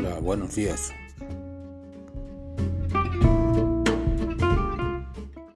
Hola, 0.00 0.18
buenos 0.18 0.54
días. 0.54 0.94